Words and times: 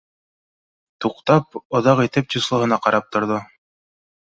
Туҡтап, 1.05 1.59
оҙаҡ 1.81 2.03
итеп 2.09 2.35
числоһына 2.37 2.85
ҡарап 2.87 3.17
торҙо 3.17 3.43